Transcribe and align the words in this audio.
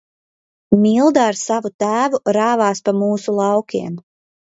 Milda 0.85 1.25
ar 1.31 1.37
savu 1.41 1.71
tēvu 1.83 2.21
rāvās 2.37 2.81
pa 2.89 2.95
mūsu 3.03 3.37
laukiem. 3.41 3.93